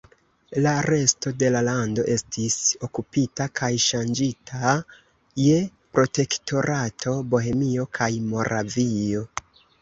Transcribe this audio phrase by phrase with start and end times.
[0.65, 2.55] La resto de la lando estis
[2.87, 4.71] okupita kaj ŝanĝita
[5.43, 5.59] je
[5.99, 9.23] Protektorato Bohemio kaj Moravio.